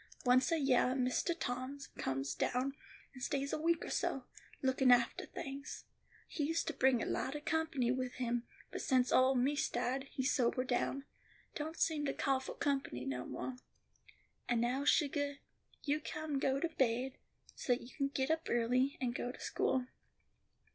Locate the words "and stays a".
3.13-3.59